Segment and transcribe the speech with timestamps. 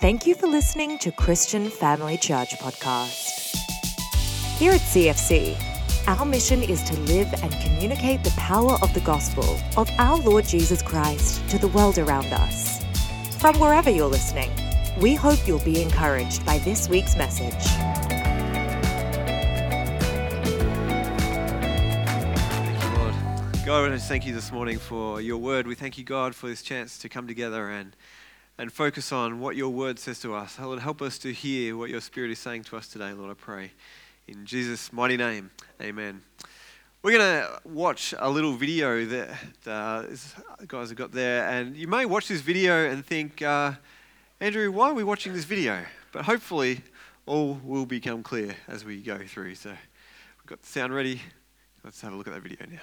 [0.00, 3.54] Thank you for listening to Christian Family Church Podcast.
[4.56, 5.58] Here at CFC,
[6.08, 10.46] our mission is to live and communicate the power of the gospel of our Lord
[10.46, 12.82] Jesus Christ to the world around us.
[13.40, 14.50] From wherever you're listening,
[15.02, 17.66] we hope you'll be encouraged by this week's message.
[23.66, 25.66] God, I just thank you this morning for your word.
[25.66, 27.94] We thank you, God, for this chance to come together and,
[28.60, 30.58] and focus on what your word says to us.
[30.58, 33.34] Lord, help us to hear what your spirit is saying to us today, Lord, I
[33.34, 33.72] pray.
[34.28, 36.20] In Jesus' mighty name, amen.
[37.02, 39.30] We're going to watch a little video that
[39.66, 40.34] uh, is-
[40.68, 43.72] guys have got there, and you may watch this video and think, uh,
[44.40, 45.82] Andrew, why are we watching this video?
[46.12, 46.82] But hopefully,
[47.24, 49.54] all will become clear as we go through.
[49.54, 51.22] So, we've got the sound ready.
[51.82, 52.80] Let's have a look at that video now.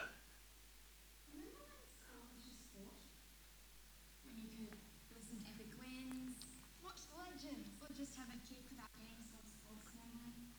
[4.26, 4.74] When you could
[5.14, 6.38] listen to epic wins,
[6.84, 10.50] watch the legends, or just have a kick without getting so sports memory.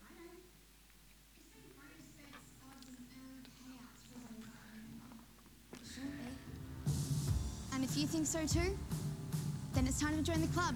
[0.00, 0.36] I know.
[1.36, 5.20] It's been bonus bets, odds, and earned payouts for those I remember.
[5.76, 6.32] It shouldn't be.
[7.72, 8.76] And if you think so too,
[9.72, 10.74] then it's time to join the club.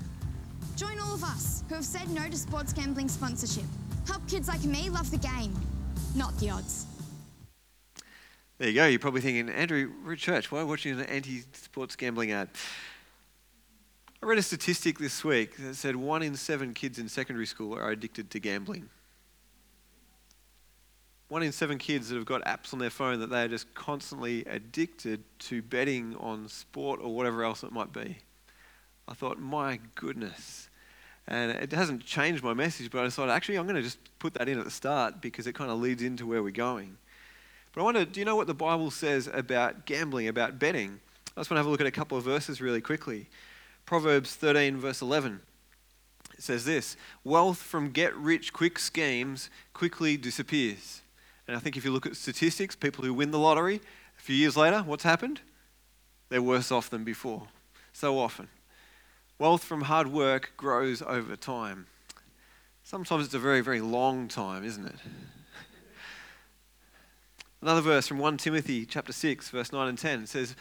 [0.77, 3.64] Join all of us who have said no to sports gambling sponsorship.
[4.06, 5.55] Help kids like me love the game,
[6.14, 6.86] not the odds.
[8.56, 8.86] There you go.
[8.86, 10.51] You're probably thinking, Andrew, church.
[10.51, 12.48] Why are we watching an anti sports gambling ad?
[14.23, 17.75] I read a statistic this week that said one in seven kids in secondary school
[17.75, 18.89] are addicted to gambling.
[21.28, 23.72] One in seven kids that have got apps on their phone that they are just
[23.75, 28.19] constantly addicted to betting on sport or whatever else it might be.
[29.08, 30.69] I thought, my goodness.
[31.27, 34.34] And it hasn't changed my message, but I thought, actually, I'm going to just put
[34.34, 36.98] that in at the start because it kind of leads into where we're going.
[37.72, 41.00] But I wonder, do you know what the Bible says about gambling, about betting?
[41.36, 43.28] I just want to have a look at a couple of verses really quickly.
[43.86, 45.41] Proverbs 13, verse 11.
[46.34, 51.02] It says this Wealth from get rich quick schemes quickly disappears.
[51.46, 53.80] And I think if you look at statistics, people who win the lottery,
[54.18, 55.40] a few years later, what's happened?
[56.28, 57.48] They're worse off than before.
[57.92, 58.48] So often.
[59.38, 61.86] Wealth from hard work grows over time.
[62.82, 64.94] Sometimes it's a very, very long time, isn't it?
[67.62, 70.55] Another verse from 1 Timothy chapter 6 verse 9 and 10 says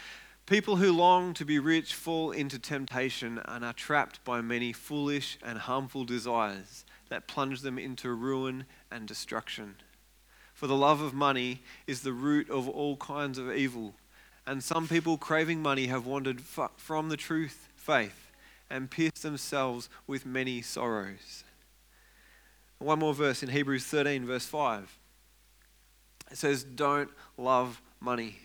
[0.45, 5.37] people who long to be rich fall into temptation and are trapped by many foolish
[5.43, 9.75] and harmful desires that plunge them into ruin and destruction.
[10.53, 13.95] For the love of money is the root of all kinds of evil,
[14.45, 18.31] and some people craving money have wandered from the truth, faith,
[18.69, 21.43] and pierced themselves with many sorrows.
[22.77, 24.97] One more verse in Hebrews 13 verse 5.
[26.31, 28.37] It says, Don't love money.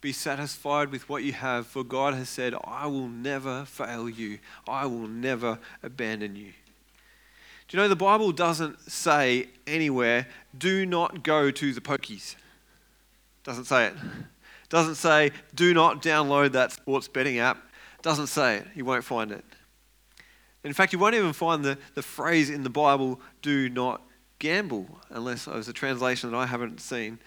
[0.00, 4.38] Be satisfied with what you have, for God has said, I will never fail you.
[4.68, 6.52] I will never abandon you.
[7.74, 12.36] You know the Bible doesn't say anywhere, do not go to the pokies?
[13.42, 13.94] Doesn't say it.
[14.68, 17.60] Doesn't say, do not download that sports betting app.
[18.00, 18.68] Doesn't say it.
[18.76, 19.44] You won't find it.
[20.62, 24.02] In fact, you won't even find the, the phrase in the Bible, do not
[24.38, 27.18] gamble, unless it was a translation that I haven't seen.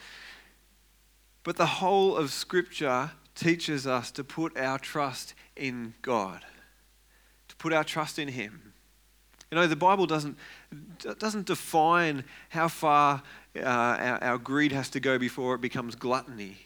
[1.43, 6.45] But the whole of Scripture teaches us to put our trust in God,
[7.49, 8.67] to put our trust in Him.
[9.51, 10.37] You know, the Bible doesn't,
[11.19, 13.23] doesn't define how far
[13.55, 16.57] uh, our, our greed has to go before it becomes gluttony.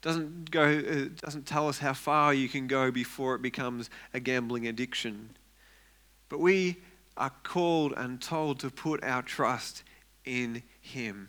[0.00, 4.20] Doesn't go, uh, doesn't tell us how far you can go before it becomes a
[4.20, 5.30] gambling addiction.
[6.28, 6.76] But we
[7.16, 9.82] are called and told to put our trust
[10.24, 11.28] in Him.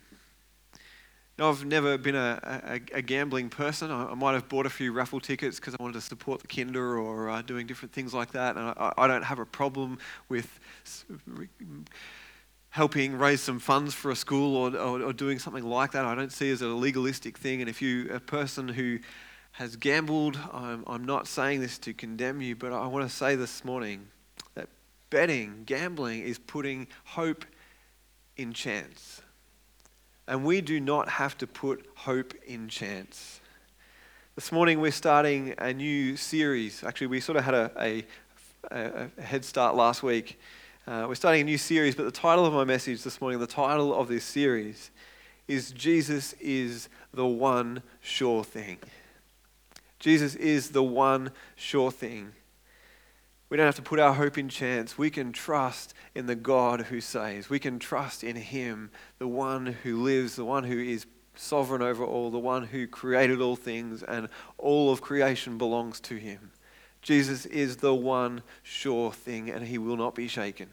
[1.40, 3.92] Now, I've never been a, a, a gambling person.
[3.92, 6.48] I, I, might have bought a few raffle tickets because I wanted to support the
[6.48, 8.58] kinder or uh, doing different things like that.
[8.58, 10.60] And I, I don't have a problem with
[12.72, 16.04] helping raise some funds for a school or, or, or doing something like that.
[16.04, 17.62] I don't see it as a legalistic thing.
[17.62, 19.00] And if you're a person who
[19.54, 23.38] has gambled, I'm, I'm not saying this to condemn you, but I want to say
[23.38, 24.10] this morning
[24.56, 24.68] that
[25.10, 27.46] betting, gambling, is putting hope
[28.36, 29.22] in chance.
[30.30, 33.42] And we do not have to put hope in chance.
[34.36, 36.84] This morning we're starting a new series.
[36.84, 38.06] Actually, we sort of had a, a,
[38.70, 40.40] a, head start last week.
[40.86, 43.48] Uh, we're starting a new series, but the title of my message this morning, the
[43.48, 44.92] title of this series,
[45.48, 48.78] is Jesus is the one sure thing.
[49.98, 52.34] Jesus is the one sure thing.
[53.50, 54.98] We don't have to put our hope in chance.
[54.98, 57.50] We can trust in the God who saves.
[57.50, 62.04] We can trust in Him, the one who lives, the one who is sovereign over
[62.04, 66.52] all, the one who created all things, and all of creation belongs to Him.
[67.02, 70.70] Jesus is the one sure thing, and he will not be shaken.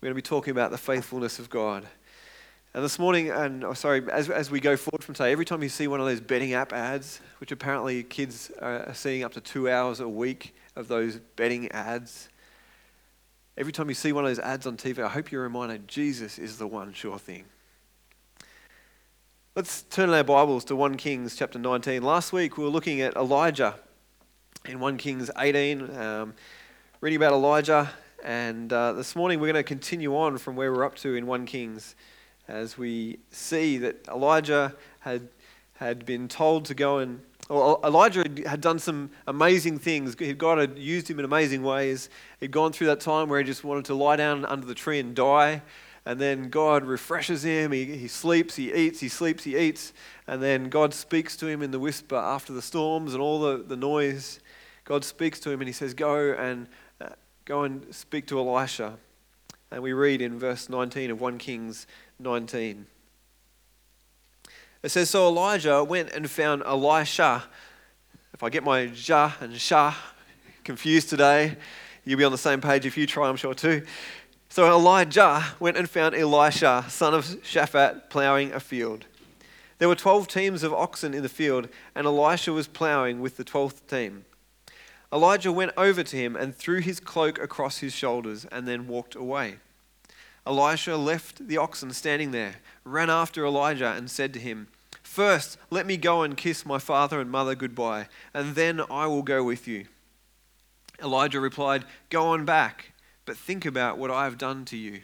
[0.00, 1.86] We're going to be talking about the faithfulness of God.
[2.78, 5.64] And this morning, and oh, sorry, as, as we go forward from today, every time
[5.64, 9.40] you see one of those betting app ads, which apparently kids are seeing up to
[9.40, 12.28] two hours a week of those betting ads,
[13.56, 16.38] every time you see one of those ads on TV, I hope you're reminded Jesus
[16.38, 17.46] is the one sure thing.
[19.56, 22.04] Let's turn our Bibles to 1 Kings chapter 19.
[22.04, 23.74] Last week we were looking at Elijah
[24.66, 26.34] in 1 Kings 18, um,
[27.00, 27.90] reading about Elijah.
[28.22, 31.26] And uh, this morning we're going to continue on from where we're up to in
[31.26, 31.96] 1 Kings
[32.48, 35.28] as we see that Elijah had,
[35.74, 40.14] had been told to go and well, Elijah had done some amazing things.
[40.14, 42.10] God had used him in amazing ways.
[42.40, 44.98] He'd gone through that time where he just wanted to lie down under the tree
[44.98, 45.62] and die
[46.08, 47.70] and then God refreshes him.
[47.70, 49.92] He, he sleeps, he eats, he sleeps, he eats.
[50.26, 53.62] And then God speaks to him in the whisper after the storms and all the,
[53.62, 54.40] the noise.
[54.86, 56.66] God speaks to him and he says, Go and
[56.98, 57.10] uh,
[57.44, 58.96] go and speak to Elisha.
[59.70, 61.86] And we read in verse 19 of 1 Kings
[62.20, 62.86] 19.
[64.82, 67.44] It says, So Elijah went and found Elisha.
[68.34, 69.94] If I get my ja and sha
[70.64, 71.56] confused today,
[72.04, 73.82] you'll be on the same page if you try, I'm sure too.
[74.48, 79.04] So Elijah went and found Elisha, son of Shaphat, ploughing a field.
[79.78, 83.44] There were 12 teams of oxen in the field, and Elisha was ploughing with the
[83.44, 84.24] 12th team.
[85.12, 89.14] Elijah went over to him and threw his cloak across his shoulders and then walked
[89.14, 89.58] away.
[90.48, 94.66] Elisha left the oxen standing there, ran after Elijah, and said to him,
[95.02, 99.22] First, let me go and kiss my father and mother goodbye, and then I will
[99.22, 99.84] go with you.
[101.00, 102.92] Elijah replied, Go on back
[103.28, 105.02] but think about what I have done to you.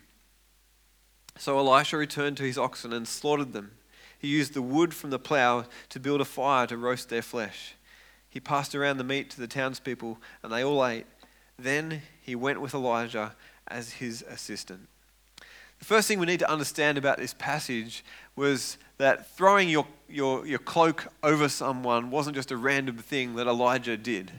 [1.37, 3.73] So Elisha returned to his oxen and slaughtered them.
[4.19, 7.75] He used the wood from the plough to build a fire to roast their flesh.
[8.31, 11.05] He passed around the meat to the townspeople, and they all ate.
[11.59, 13.37] Then he went with Elijah
[13.69, 14.89] as his assistant.
[15.79, 18.05] The first thing we need to understand about this passage
[18.37, 23.47] was that throwing your, your, your cloak over someone wasn't just a random thing that
[23.47, 24.33] Elijah did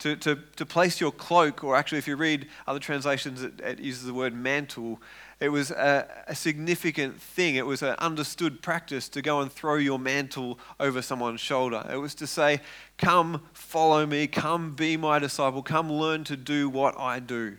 [0.00, 3.78] to, to, to place your cloak, or actually, if you read other translations, it, it
[3.78, 5.00] uses the word mantle.
[5.40, 7.56] It was a, a, significant thing.
[7.56, 11.86] It was an understood practice to go and throw your mantle over someone's shoulder.
[11.90, 12.60] It was to say,
[12.98, 14.26] Come, follow me.
[14.26, 15.62] Come, be my disciple.
[15.62, 17.56] Come, learn to do what I do.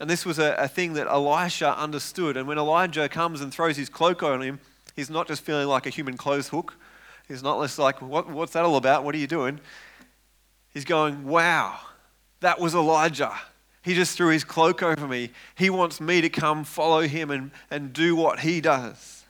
[0.00, 2.38] And this was a, a thing that Elisha understood.
[2.38, 4.58] And when Elijah comes and throws his cloak on him,
[4.96, 6.74] he's not just feeling like a human clothes hook.
[7.28, 9.04] He's not just like, what, What's that all about?
[9.04, 9.60] What are you doing?
[10.72, 11.78] He's going, Wow,
[12.40, 13.34] that was Elijah.
[13.82, 15.30] He just threw his cloak over me.
[15.54, 19.24] He wants me to come follow him and, and do what he does.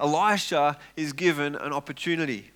[0.00, 2.50] Elisha is given an opportunity.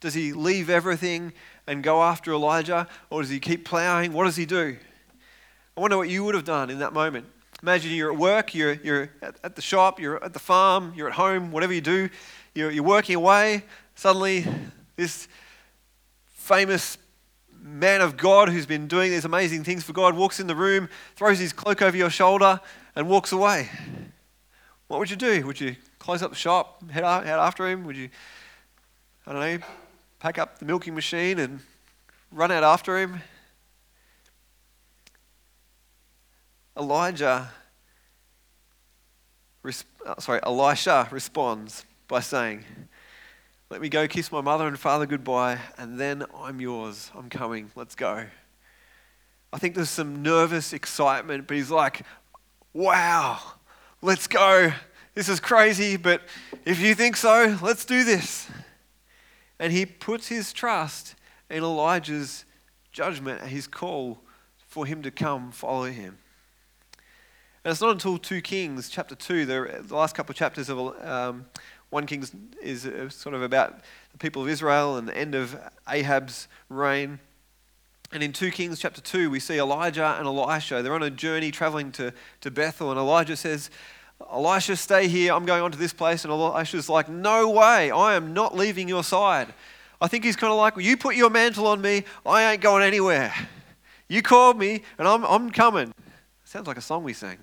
[0.00, 1.32] Does he leave everything
[1.66, 4.12] and go after Elijah, or does he keep plowing?
[4.12, 4.76] What does he do?
[5.76, 7.26] I wonder what you would have done in that moment.
[7.62, 11.08] Imagine you're at work, you're, you're at, at the shop, you're at the farm, you're
[11.08, 12.08] at home, whatever you do,
[12.54, 13.64] you're, you're working away.
[13.94, 14.46] Suddenly,
[14.96, 15.28] this
[16.26, 16.96] famous
[17.62, 20.88] man of God who's been doing these amazing things for God walks in the room,
[21.16, 22.60] throws his cloak over your shoulder,
[22.96, 23.68] and walks away.
[24.88, 25.46] What would you do?
[25.46, 27.84] Would you close up the shop, head, out, head after him?
[27.84, 28.08] Would you,
[29.26, 29.66] I don't know,
[30.18, 31.60] pack up the milking machine and
[32.32, 33.20] run out after him?
[36.80, 37.50] Elijah,
[39.62, 42.64] uh, sorry, Elisha responds by saying,
[43.68, 47.10] let me go kiss my mother and father goodbye, and then I'm yours.
[47.14, 47.70] I'm coming.
[47.76, 48.24] Let's go.
[49.52, 52.00] I think there's some nervous excitement, but he's like,
[52.72, 53.38] wow,
[54.00, 54.72] let's go.
[55.14, 56.22] This is crazy, but
[56.64, 58.48] if you think so, let's do this.
[59.58, 61.14] And he puts his trust
[61.50, 62.46] in Elijah's
[62.90, 64.22] judgment, and his call
[64.66, 66.16] for him to come follow him.
[67.62, 71.44] And it's not until 2 Kings, chapter 2, the, last couple of chapters of um,
[71.90, 73.80] 1 Kings is uh, sort of about
[74.12, 77.18] the people of Israel and the end of Ahab's reign.
[78.12, 80.82] And in 2 Kings chapter 2, we see Elijah and Elisha.
[80.82, 83.68] They're on a journey traveling to, to Bethel, and Elijah says,
[84.32, 85.34] Elisha, stay here.
[85.34, 86.24] I'm going on to this place.
[86.24, 87.90] And Elisha's like, No way.
[87.90, 89.52] I am not leaving your side.
[90.00, 92.04] I think he's kind of like, well, You put your mantle on me.
[92.24, 93.34] I ain't going anywhere.
[94.08, 95.92] You called me, and I'm, I'm coming.
[96.44, 97.38] Sounds like a song we sang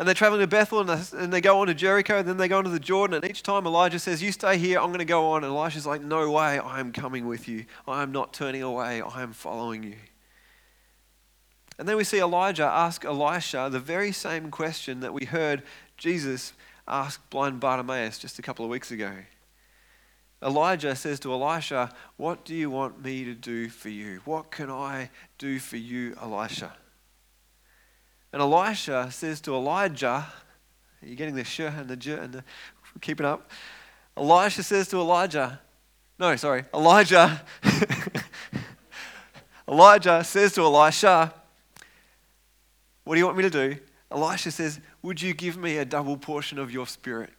[0.00, 2.58] and they're traveling to Bethel and they, go on to Jericho and then they go
[2.58, 3.16] into the Jordan.
[3.16, 5.44] And each time Elijah says, You stay here, I'm going to go on.
[5.44, 7.66] And Elisha's like, No way, I am coming with you.
[7.86, 9.96] I am not turning away, I am following you.
[11.78, 15.64] And then we see Elijah ask Elisha the very same question that we heard
[15.98, 16.54] Jesus
[16.88, 19.12] ask blind Bartimaeus just a couple of weeks ago.
[20.42, 24.22] Elijah says to Elisha, What do you want me to do for you?
[24.24, 26.72] What can I do for you, Elisha?
[28.32, 30.26] And Elisha says to Elijah,
[31.02, 32.44] You're you getting the sh and the j and the
[33.00, 33.50] keeping up?
[34.16, 35.60] Elisha says to Elijah,
[36.18, 37.42] No, sorry, Elijah.
[39.68, 41.34] Elijah says to Elisha,
[43.04, 43.76] What do you want me to do?
[44.10, 47.30] Elisha says, Would you give me a double portion of your spirit?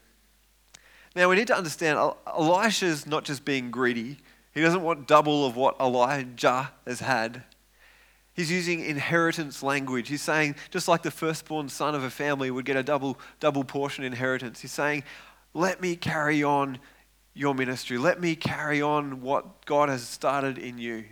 [1.16, 4.18] Now, we need to understand Elisha's not just being greedy,
[4.54, 7.44] he doesn't want double of what Elijah has had.
[8.34, 10.08] He's using inheritance language.
[10.08, 13.64] He's saying, just like the firstborn son of a family would get a double, double
[13.64, 15.04] portion inheritance, he's saying,
[15.54, 16.80] Let me carry on
[17.34, 17.98] your ministry.
[17.98, 21.06] Let me carry on what God has started in you.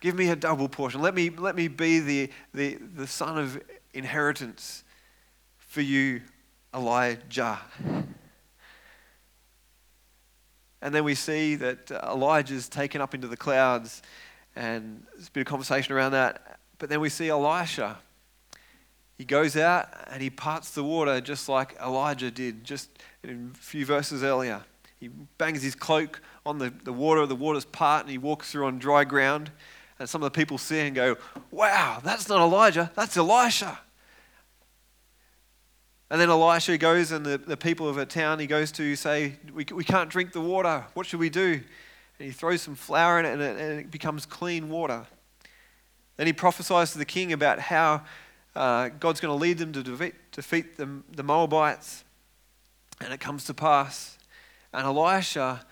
[0.00, 1.00] Give me a double portion.
[1.00, 3.60] Let me, let me be the, the, the son of
[3.92, 4.84] inheritance
[5.56, 6.20] for you,
[6.74, 7.58] Elijah.
[10.82, 14.02] And then we see that uh, Elijah's taken up into the clouds,
[14.56, 16.60] and there's a bit of conversation around that.
[16.78, 17.98] But then we see Elisha.
[19.18, 22.90] He goes out and he parts the water just like Elijah did just
[23.24, 24.62] a few verses earlier.
[24.98, 28.66] He bangs his cloak on the, the water, the water's part, and he walks through
[28.66, 29.50] on dry ground.
[29.98, 31.16] And some of the people see and go,
[31.50, 33.78] Wow, that's not Elijah, that's Elisha.
[36.10, 39.36] And then Elisha goes, and the, the people of a town he goes to say,
[39.52, 40.84] we, we can't drink the water.
[40.94, 41.60] What should we do?
[42.18, 45.06] And he throws some flour in it, and it, and it becomes clean water.
[46.16, 48.02] Then he prophesies to the king about how
[48.54, 52.04] uh, God's going to lead them to defeat, defeat the, the Moabites.
[53.00, 54.16] And it comes to pass.
[54.72, 55.66] And Elisha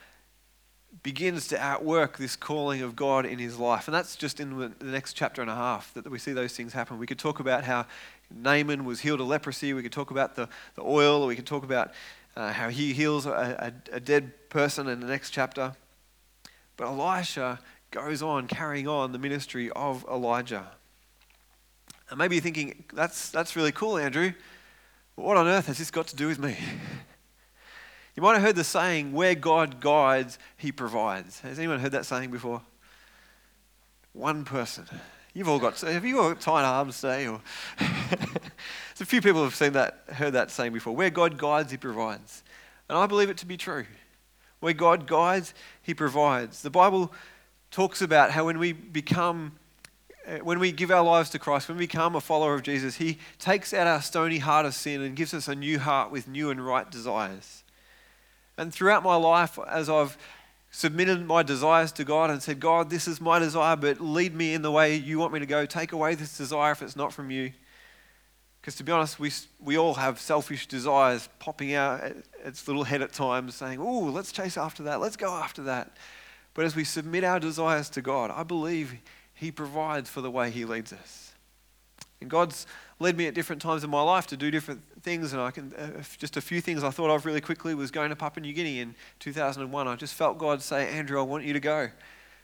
[1.03, 3.87] begins to outwork this calling of God in his life.
[3.87, 6.73] And that's just in the next chapter and a half that we see those things
[6.73, 6.99] happen.
[6.99, 7.87] We could talk about how
[8.35, 9.73] Naaman was healed of leprosy.
[9.73, 11.23] We could talk about the, the oil.
[11.23, 11.93] Or we could talk about
[12.37, 15.75] uh, how he heals a, a, a dead person in the next chapter.
[16.77, 17.61] But Elisha
[17.91, 20.71] goes on carrying on the ministry of Elijah.
[22.11, 24.33] And maybe you're thinking, that's, that's really cool, Andrew.
[25.17, 26.57] But what on earth has this got to do with me?
[28.15, 31.41] You might have heard the saying, where God guides, he provides.
[31.41, 32.61] Has anyone heard that saying before?
[34.13, 34.85] One person.
[35.33, 37.27] You've all got, have you all got tight arms today?
[37.27, 37.41] Or
[37.79, 38.21] There's
[39.01, 40.95] a few people have seen that, heard that saying before.
[40.95, 42.43] Where God guides, he provides.
[42.91, 43.87] And I believe it to be true.
[44.63, 46.63] Where God guides, he provides.
[46.63, 47.13] The Bible
[47.73, 49.59] talks about how when we become
[50.25, 52.95] uh, when we give our lives to Christ, when we become a follower of Jesus,
[52.95, 56.29] He takes out our stony heart of sin and gives us a new heart with
[56.29, 57.65] new and right desires.
[58.57, 60.17] And throughout my life, as I've
[60.71, 64.55] submitted my desires to God and said, God, this is my desire, but lead me
[64.55, 65.67] in the way you want me to go.
[65.67, 67.53] Take away this desire if it's not from you.
[68.63, 72.85] Because to be honest, we, we all have selfish desires popping out at its little
[72.85, 75.97] head at times, saying, Oh, let's chase after that, let's go after that.
[76.55, 78.95] But as we submit our desires to God, I believe
[79.35, 81.33] He provides for the way He leads us.
[82.21, 82.69] And God's
[83.01, 85.33] led me at different times in my life to do different things.
[85.33, 88.11] And I can, uh, just a few things I thought of really quickly was going
[88.11, 89.89] to Papua New Guinea in 2001.
[89.89, 91.91] I just felt God say, Andrew, I want you to go.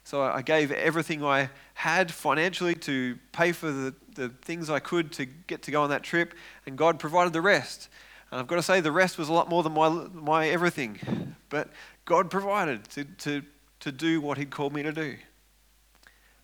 [0.03, 5.11] So I gave everything I had financially to pay for the, the things I could
[5.13, 6.33] to get to go on that trip,
[6.65, 7.89] and God provided the rest.
[8.31, 11.35] And I've got to say, the rest was a lot more than my, my everything.
[11.49, 11.69] But
[12.05, 13.41] God provided to, to,
[13.81, 15.15] to do what He'd called me to do.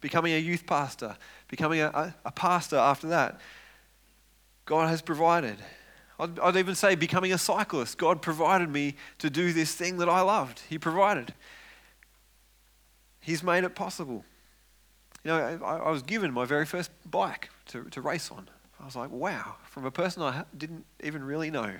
[0.01, 3.39] Becoming a youth pastor, becoming a, a, pastor after that,
[4.65, 5.57] God has provided.
[6.19, 7.97] I'd, I'd even say becoming a cyclist.
[7.97, 10.61] God provided me to do this thing that I loved.
[10.69, 11.33] He provided.
[13.25, 14.23] He's made it possible.
[15.23, 18.47] You know, I, I was given my very first bike to, to race on.
[18.79, 21.73] I was like, wow, from a person I didn't even really know.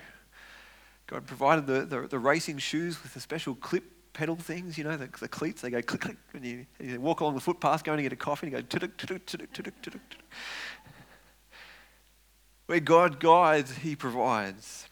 [1.06, 4.96] God provided the, the, the, racing shoes with the special clip pedal things, you know,
[4.96, 7.98] the, the cleats, they go click, click, and you, you walk along the footpath going
[7.98, 10.00] to get a coffee and you go.
[12.66, 14.88] Where God guides, He provides.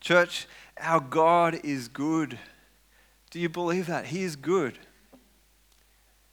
[0.00, 0.46] Church,
[0.80, 2.38] our God is good.
[3.32, 4.06] Do you believe that?
[4.06, 4.78] He is good.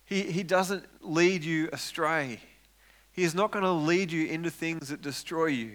[0.06, 2.40] He, he doesn't lead you astray.
[3.12, 5.72] He is not going to lead you into things that destroy you.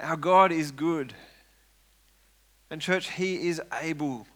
[0.00, 1.14] Our God is good.
[2.70, 4.26] And, church, He is able.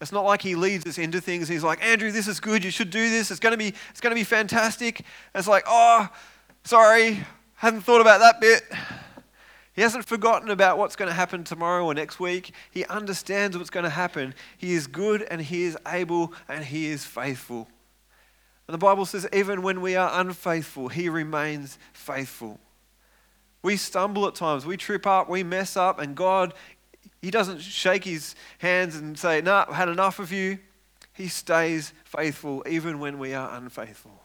[0.00, 1.48] It's not like He leads us into things.
[1.48, 2.64] He's like, Andrew, this is good.
[2.64, 3.30] You should do this.
[3.30, 5.00] It's going to be, it's going to be fantastic.
[5.00, 6.08] And it's like, oh,
[6.64, 8.62] sorry, hadn't thought about that bit.
[9.72, 12.52] He hasn't forgotten about what's going to happen tomorrow or next week.
[12.70, 14.34] He understands what's going to happen.
[14.58, 17.68] He is good and He is able and He is faithful.
[18.66, 22.58] And the Bible says, even when we are unfaithful, He remains faithful.
[23.62, 26.54] We stumble at times, we trip up, we mess up, and God
[27.20, 30.58] He doesn't shake his hands and say, No, nah, I've had enough of you.
[31.12, 34.22] He stays faithful even when we are unfaithful.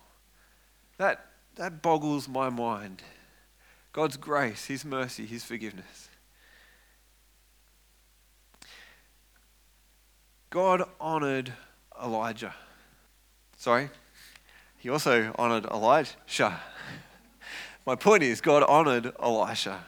[0.98, 1.25] That,
[1.56, 3.02] that boggles my mind.
[3.96, 6.10] God's grace, His mercy, His forgiveness.
[10.50, 11.54] God honored
[12.04, 12.54] Elijah.
[13.56, 13.90] Sorry,
[14.78, 16.10] He also honored Elijah.
[17.86, 19.86] My point is, God honored Elisha.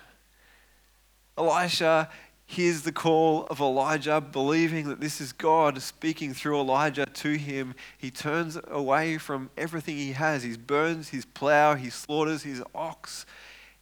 [1.37, 2.09] Elisha
[2.45, 7.75] hears the call of Elijah, believing that this is God speaking through Elijah to him.
[7.97, 10.43] He turns away from everything he has.
[10.43, 13.25] He burns his plow, he slaughters his ox,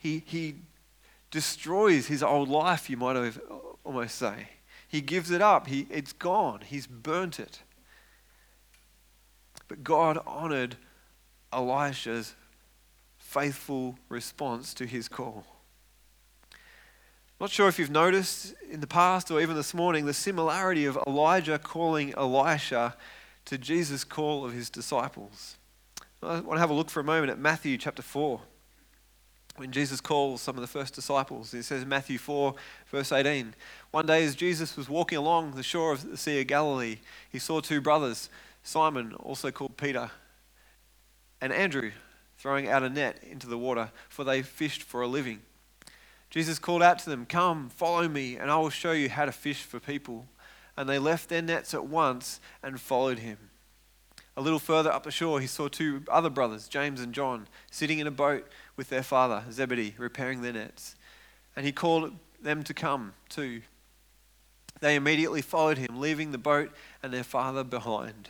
[0.05, 0.55] he, he
[1.31, 3.41] destroys his old life, you might have
[3.83, 4.49] almost say.
[4.87, 7.63] He gives it up, he, it's gone, he's burnt it.
[9.67, 10.77] But God honored
[11.51, 12.35] Elisha's
[13.17, 15.43] faithful response to his call.
[17.41, 20.99] Not sure if you've noticed in the past or even this morning the similarity of
[21.07, 22.95] Elijah calling Elisha
[23.45, 25.57] to Jesus' call of his disciples.
[26.21, 28.39] I want to have a look for a moment at Matthew chapter 4.
[29.57, 32.55] When Jesus calls some of the first disciples, it says in Matthew 4,
[32.91, 33.55] verse 18
[33.91, 36.97] One day, as Jesus was walking along the shore of the Sea of Galilee,
[37.29, 38.29] he saw two brothers,
[38.63, 40.11] Simon, also called Peter,
[41.39, 41.91] and Andrew,
[42.37, 45.41] throwing out a net into the water, for they fished for a living.
[46.29, 49.31] Jesus called out to them, Come, follow me, and I will show you how to
[49.31, 50.25] fish for people.
[50.75, 53.37] And they left their nets at once and followed him.
[54.37, 57.99] A little further up the shore, he saw two other brothers, James and John, sitting
[57.99, 60.95] in a boat with their father, Zebedee, repairing their nets.
[61.55, 62.11] And he called
[62.41, 63.61] them to come too.
[64.81, 68.29] They immediately followed him, leaving the boat and their father behind.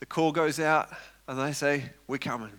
[0.00, 0.88] The call goes out,
[1.28, 2.52] and they say, We're coming.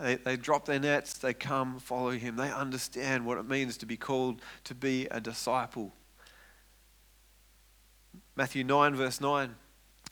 [0.00, 2.36] They, they drop their nets, they come, follow him.
[2.36, 5.92] They understand what it means to be called to be a disciple.
[8.36, 9.56] Matthew 9, verse 9,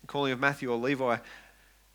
[0.06, 1.18] calling of Matthew or Levi.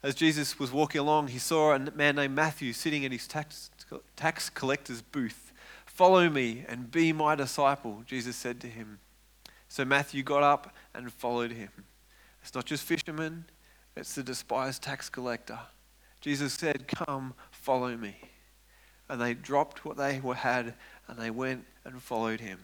[0.04, 3.70] As Jesus was walking along, he saw a man named Matthew sitting at his tax,
[4.16, 5.52] tax collector's booth.
[5.86, 9.00] Follow me and be my disciple, Jesus said to him.
[9.68, 11.70] So Matthew got up and followed him.
[12.42, 13.46] It's not just fishermen,
[13.96, 15.60] it's the despised tax collector.
[16.22, 18.16] Jesus said, Come, follow me.
[19.10, 20.74] And they dropped what they had
[21.08, 22.60] and they went and followed him.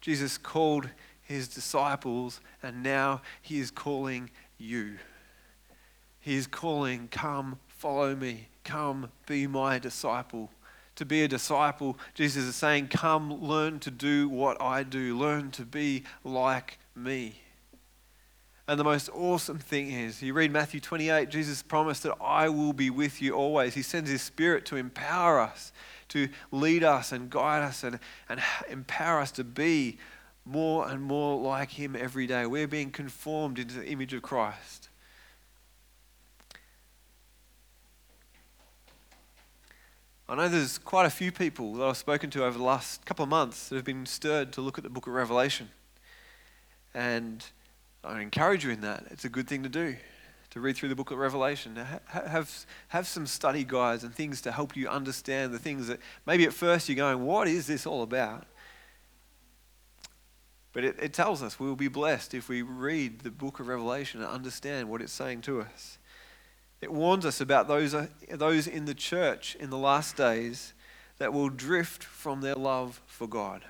[0.00, 0.88] Jesus called
[1.22, 4.98] his disciples, and now he is calling you.
[6.20, 8.48] He is calling, Come, follow me.
[8.64, 10.50] Come, be my disciple.
[10.96, 15.18] To be a disciple, Jesus is saying, Come, learn to do what I do.
[15.18, 17.40] Learn to be like me.
[18.68, 22.72] And the most awesome thing is, you read Matthew 28, Jesus promised that I will
[22.72, 23.74] be with you always.
[23.74, 25.72] He sends His Spirit to empower us,
[26.08, 29.98] to lead us and guide us and, and empower us to be
[30.44, 32.46] more and more like Him every day.
[32.46, 34.88] We're being conformed into the image of Christ.
[40.28, 43.22] I know there's quite a few people that I've spoken to over the last couple
[43.22, 45.68] of months that have been stirred to look at the book of Revelation.
[46.94, 47.44] And
[48.02, 49.04] I encourage you in that.
[49.10, 49.96] It's a good thing to do,
[50.50, 51.76] to read through the book of Revelation.
[52.06, 56.44] Have, have some study guides and things to help you understand the things that maybe
[56.44, 58.46] at first you're going, What is this all about?
[60.72, 63.68] But it, it tells us we will be blessed if we read the book of
[63.68, 65.98] Revelation and understand what it's saying to us.
[66.80, 70.72] It warns us about those, uh, those in the church in the last days
[71.18, 73.62] that will drift from their love for God.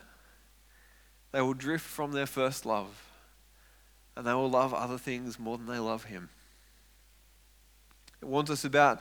[1.33, 3.09] They will drift from their first love
[4.17, 6.29] and they will love other things more than they love Him.
[8.21, 9.01] It warns us about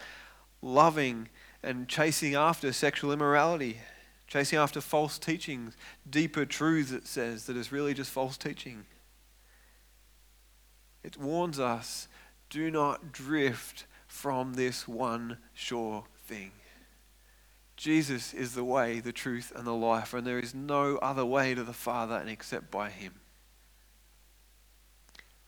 [0.61, 1.29] loving
[1.63, 3.77] and chasing after sexual immorality,
[4.32, 5.76] chasing after false teachings,
[6.10, 8.86] deeper truths, it says, that is really just false teaching.
[11.04, 12.08] It warns us
[12.50, 16.52] do not drift from this one sure thing.
[17.76, 21.54] Jesus is the way, the truth, and the life, and there is no other way
[21.54, 23.15] to the Father except by Him.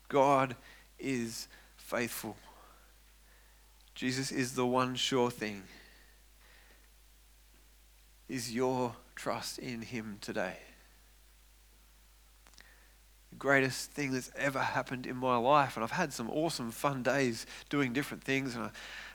[0.09, 0.57] God
[0.99, 2.35] is faithful.
[3.95, 5.63] Jesus is the one sure thing.
[8.29, 10.57] Is your trust in Him today?
[13.31, 17.03] The greatest thing that's ever happened in my life, and I've had some awesome, fun
[17.03, 18.69] days doing different things and,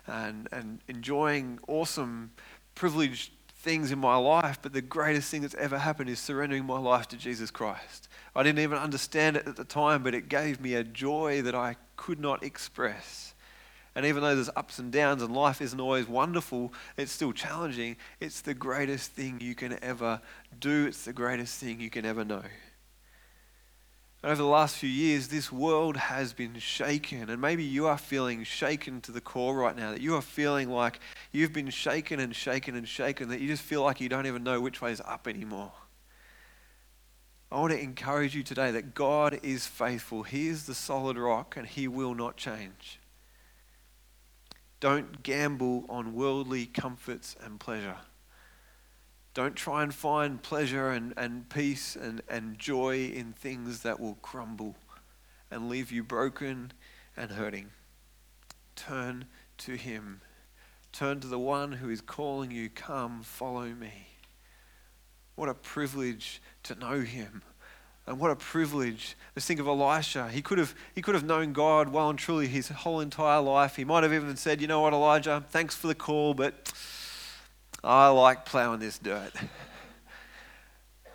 [0.07, 2.33] and, and enjoying awesome,
[2.75, 6.79] privileged things in my life, but the greatest thing that's ever happened is surrendering my
[6.79, 8.09] life to Jesus Christ.
[8.35, 11.55] I didn't even understand it at the time, but it gave me a joy that
[11.55, 13.35] I could not express.
[13.99, 17.97] And even though there's ups and downs and life isn't always wonderful, it's still challenging.
[18.21, 20.21] It's the greatest thing you can ever
[20.61, 22.45] do, it's the greatest thing you can ever know.
[24.23, 27.29] And over the last few years, this world has been shaken.
[27.29, 30.71] And maybe you are feeling shaken to the core right now, that you are feeling
[30.71, 31.01] like
[31.33, 34.45] you've been shaken and shaken and shaken, that you just feel like you don't even
[34.45, 35.73] know which way is up anymore.
[37.51, 40.23] I want to encourage you today that God is faithful.
[40.23, 43.01] He is the solid rock and He will not change.
[44.81, 47.97] Don't gamble on worldly comforts and pleasure.
[49.35, 54.19] Don't try and find pleasure and, and peace and, and joy in things that will
[54.23, 54.77] crumble
[55.51, 56.73] and leave you broken
[57.17, 57.71] and hurting.
[58.77, 59.27] Turn
[59.59, 60.21] to Him.
[60.93, 64.09] Turn to the one who is calling you, Come, follow me.
[65.39, 67.43] What a privilege to know him.
[68.09, 69.17] And what a privilege.
[69.37, 70.31] Let's think of Elisha.
[70.31, 73.77] He could have, he could have known God well and truly his whole entire life.
[73.77, 76.73] He might have even said, You know what, Elijah, thanks for the call, but
[77.85, 79.33] I like plowing this dirt.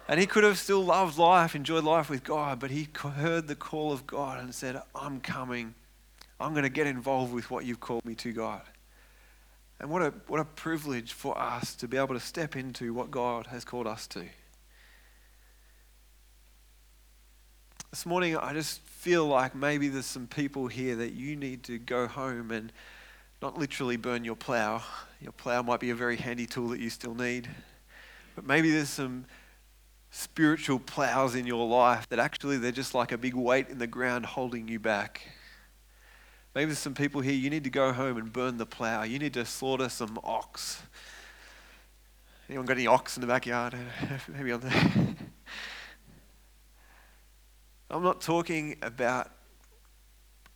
[0.05, 3.55] And he could have still loved life, enjoyed life with God, but he heard the
[3.55, 5.75] call of God and said, I'm coming.
[6.41, 8.63] I'm going to get involved with what you've called me to, God.
[9.79, 13.11] And what a, what a privilege for us to be able to step into what
[13.11, 14.25] God has called us to.
[17.93, 21.77] This morning, I just feel like maybe there's some people here that you need to
[21.77, 22.73] go home and
[23.39, 24.81] not literally burn your plow.
[25.21, 27.47] Your plow might be a very handy tool that you still need.
[28.33, 29.25] But maybe there's some
[30.09, 33.85] spiritual plows in your life that actually they're just like a big weight in the
[33.85, 35.27] ground holding you back.
[36.55, 39.03] Maybe there's some people here, you need to go home and burn the plow.
[39.03, 40.81] You need to slaughter some ox.
[42.49, 43.75] Anyone got any ox in the backyard?
[44.27, 45.15] Maybe on there.
[47.93, 49.29] I'm not talking about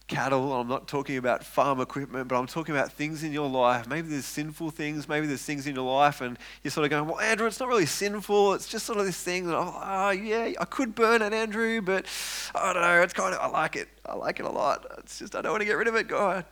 [0.08, 3.88] cattle, I'm not talking about farm equipment, but I'm talking about things in your life.
[3.88, 7.06] Maybe there's sinful things, maybe there's things in your life, and you're sort of going,
[7.06, 8.54] Well, Andrew, it's not really sinful.
[8.54, 11.80] It's just sort of this thing that, oh, oh yeah, I could burn it, Andrew,
[11.80, 12.08] but
[12.56, 13.02] I don't know.
[13.04, 13.88] It's kind of, I like it.
[14.04, 14.88] I like it a lot.
[14.98, 16.44] It's just, I don't want to get rid of it, God.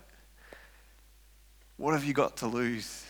[1.77, 3.05] What have you got to lose?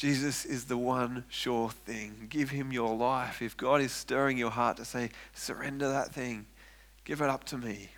[0.00, 2.26] Jesus is the one sure thing.
[2.30, 3.42] Give him your life.
[3.42, 6.46] If God is stirring your heart to say, surrender that thing,
[7.04, 7.90] give it up to me.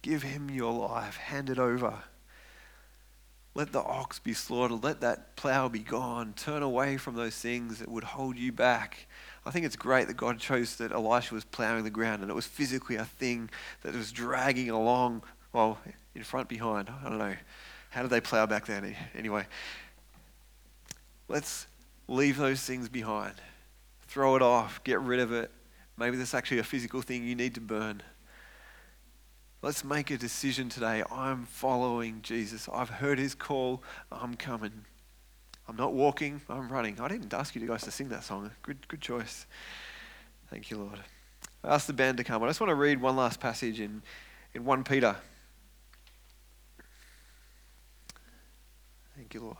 [0.00, 1.18] Give him your life.
[1.18, 1.98] Hand it over.
[3.54, 4.82] Let the ox be slaughtered.
[4.82, 6.32] Let that plow be gone.
[6.32, 9.06] Turn away from those things that would hold you back.
[9.44, 12.34] I think it's great that God chose that Elisha was plowing the ground and it
[12.34, 13.50] was physically a thing
[13.82, 15.78] that was dragging along, well,
[16.14, 16.88] in front, behind.
[16.88, 17.36] I don't know.
[17.90, 18.96] How did they plow back then?
[19.14, 19.44] Anyway,
[21.32, 21.66] let's
[22.08, 23.34] leave those things behind.
[24.06, 24.84] Throw it off.
[24.84, 25.50] Get rid of it.
[25.96, 28.02] Maybe there's actually a physical thing you need to burn.
[29.62, 31.02] Let's make a decision today.
[31.10, 32.68] I'm following Jesus.
[32.72, 33.82] I've heard his call.
[34.10, 34.84] I'm coming.
[35.68, 37.00] I'm not walking, I'm running.
[37.00, 38.50] I didn't ask you guys to sing that song.
[38.62, 39.46] Good, good choice.
[40.50, 40.98] Thank you, Lord.
[41.64, 42.42] I asked the band to come.
[42.42, 44.02] I just want to read one last passage in,
[44.52, 45.16] in 1 Peter.
[49.16, 49.56] Thank you, Lord.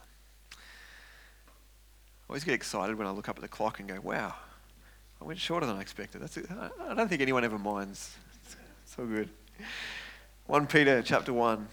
[2.32, 4.34] Always get excited when I look up at the clock and go, wow,
[5.20, 6.22] I went shorter than I expected.
[6.22, 8.16] That's I don't think anyone ever minds.
[8.46, 9.28] It's, it's all good.
[10.46, 11.68] 1 Peter chapter 1.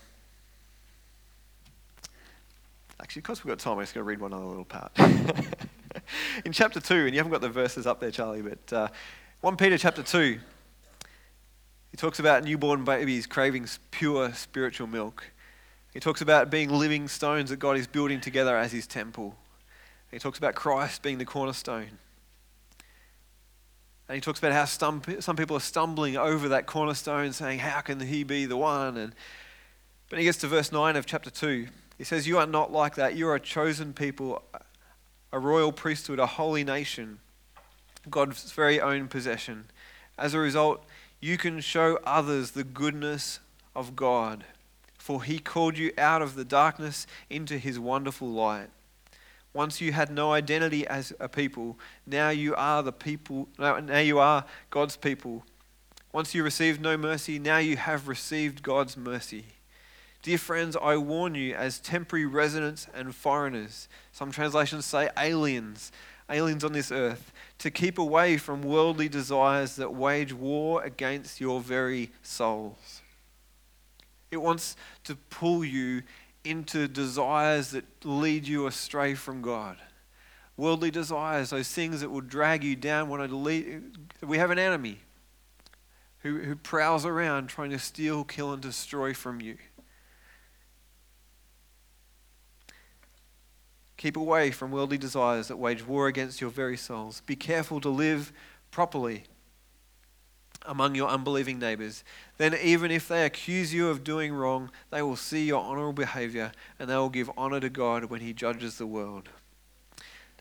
[3.00, 4.92] Actually, because we've got time, I'm just going to read one other little part.
[6.44, 8.88] in chapter 2, and you haven't got the verses up there, Charlie, but uh,
[9.40, 10.40] 1 Peter chapter 2,
[11.92, 15.24] he talks about newborn babies craving pure spiritual milk.
[15.94, 19.38] He talks about being living stones that God is building together as his temple.
[20.12, 22.00] He talks about Christ being the cornerstone.
[24.08, 27.82] And he talks about how some, some people are stumbling over that cornerstone, saying, How
[27.82, 28.98] can he be the one?
[28.98, 29.14] And
[30.10, 31.68] but he gets to verse 9 of chapter 2.
[31.98, 33.16] He says, You are not like that.
[33.16, 34.42] You are a chosen people,
[35.32, 37.20] a royal priesthood, a holy nation,
[38.10, 39.66] God's very own possession.
[40.18, 40.84] As a result,
[41.22, 43.40] you can show others the goodness
[43.76, 44.46] of God,
[44.98, 48.70] for he called you out of the darkness into his wonderful light.
[49.54, 54.20] Once you had no identity as a people, now you are the people, now you
[54.20, 55.44] are God's people.
[56.12, 59.46] Once you received no mercy, now you have received God's mercy.
[60.22, 65.92] Dear friends, I warn you as temporary residents and foreigners, some translations say aliens,
[66.30, 71.62] aliens on this earth, to keep away from worldly desires that wage war against your
[71.62, 73.02] very souls.
[74.30, 76.04] It wants to pull you
[76.44, 79.78] into desires that lead you astray from God.
[80.58, 83.98] Worldly desires, those things that will drag you down, want to lead.
[84.22, 85.00] We have an enemy
[86.20, 89.58] who, who prowls around trying to steal, kill, and destroy from you.
[93.98, 97.22] Keep away from worldly desires that wage war against your very souls.
[97.26, 98.32] Be careful to live
[98.72, 99.24] properly
[100.66, 102.04] among your unbelieving neighbors.
[102.38, 106.52] Then, even if they accuse you of doing wrong, they will see your honorable behavior
[106.78, 109.30] and they will give honor to God when He judges the world.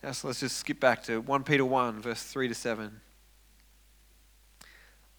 [0.03, 3.01] Now, so let's just skip back to 1 Peter 1, verse 3 to 7.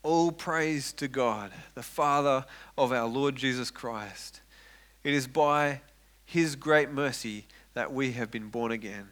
[0.01, 2.45] All praise to God, the Father
[2.77, 4.41] of our Lord Jesus Christ.
[5.03, 5.81] It is by
[6.25, 9.09] His great mercy that we have been born again.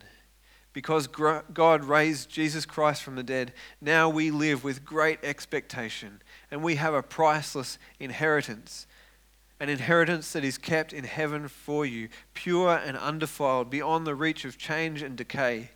[0.77, 6.61] Because God raised Jesus Christ from the dead, now we live with great expectation and
[6.61, 8.85] we have a priceless inheritance.
[9.59, 14.45] An inheritance that is kept in heaven for you, pure and undefiled, beyond the reach
[14.45, 15.71] of change and decay.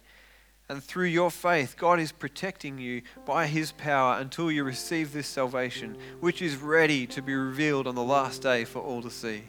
[0.70, 5.26] And through your faith, God is protecting you by His power until you receive this
[5.26, 9.46] salvation, which is ready to be revealed on the last day for all to see.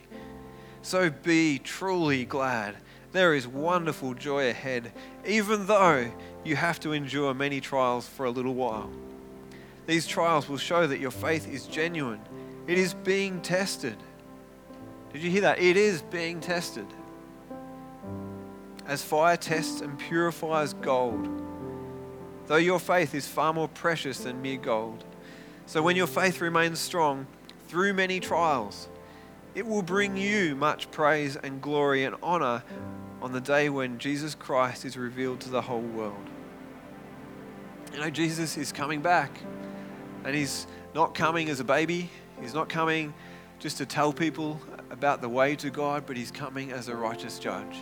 [0.81, 2.77] So be truly glad
[3.13, 4.93] there is wonderful joy ahead,
[5.27, 6.11] even though
[6.45, 8.91] you have to endure many trials for a little while.
[9.87, 12.21] These trials will show that your faith is genuine,
[12.67, 13.97] it is being tested.
[15.13, 15.59] Did you hear that?
[15.59, 16.87] It is being tested.
[18.87, 21.29] As fire tests and purifies gold,
[22.47, 25.05] though your faith is far more precious than mere gold.
[25.67, 27.27] So when your faith remains strong
[27.69, 28.89] through many trials,
[29.55, 32.63] it will bring you much praise and glory and honor
[33.23, 36.29] on the day when Jesus Christ is revealed to the whole world.
[37.93, 39.31] You know, Jesus is coming back,
[40.25, 43.15] and He's not coming as a baby, He's not coming
[43.61, 47.39] just to tell people about the way to God, but He's coming as a righteous
[47.39, 47.77] judge.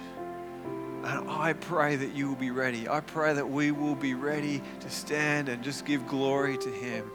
[1.05, 2.87] And I pray that you will be ready.
[2.87, 7.11] I pray that we will be ready to stand and just give glory to Him,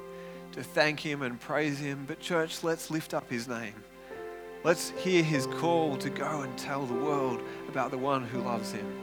[0.53, 2.05] to thank Him and praise Him.
[2.07, 3.75] But, church, let's lift up His name.
[4.65, 8.71] Let's hear his call to go and tell the world about the one who loves
[8.71, 8.99] him,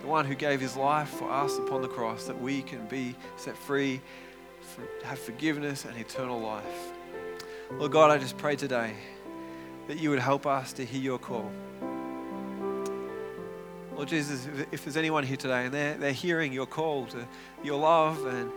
[0.00, 3.14] the one who gave his life for us upon the cross that we can be
[3.36, 4.00] set free,
[5.04, 6.64] have forgiveness and eternal life.
[7.72, 8.94] Lord God, I just pray today
[9.86, 11.52] that you would help us to hear your call.
[13.94, 17.28] Lord Jesus, if there's anyone here today and they're, they're hearing your call to
[17.62, 18.50] your love and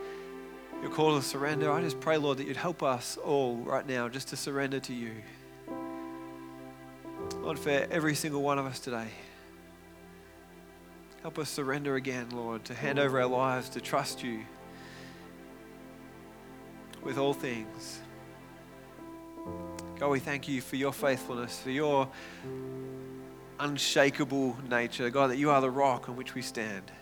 [0.82, 4.08] your call to surrender, I just pray, Lord, that you'd help us all right now
[4.08, 5.12] just to surrender to you.
[7.44, 9.08] Lord, for every single one of us today.
[11.24, 14.46] Help us surrender again, Lord, to hand over our lives, to trust you
[17.04, 18.00] with all things.
[20.00, 22.08] God, we thank you for your faithfulness, for your
[23.60, 25.10] unshakable nature.
[25.10, 26.94] God, that you are the rock on which we stand.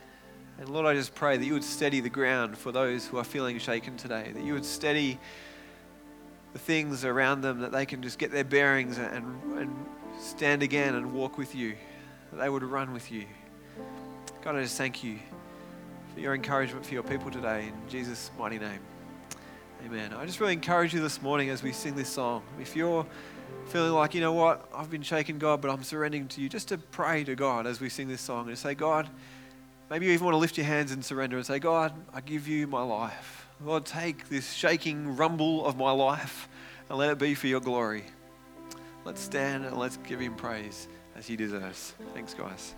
[0.58, 3.24] And Lord, I just pray that you would steady the ground for those who are
[3.24, 5.20] feeling shaken today, that you would steady
[6.52, 9.24] the things around them, that they can just get their bearings and,
[9.56, 9.86] and
[10.22, 11.74] stand again and walk with you,
[12.30, 13.24] that they would run with you.
[14.42, 15.18] God, I just thank you
[16.14, 18.78] for your encouragement for your people today in Jesus' mighty name.
[19.84, 20.12] Amen.
[20.12, 22.42] I just really encourage you this morning as we sing this song.
[22.60, 23.04] If you're
[23.66, 26.68] feeling like, you know what, I've been shaken, God, but I'm surrendering to you, just
[26.68, 29.08] to pray to God as we sing this song and say, God,
[29.90, 32.46] maybe you even want to lift your hands and surrender and say, God, I give
[32.46, 33.48] you my life.
[33.64, 36.48] Lord, take this shaking rumble of my life
[36.88, 38.04] and let it be for your glory.
[39.04, 41.94] Let's stand and let's give him praise as he deserves.
[42.14, 42.74] Thanks, guys.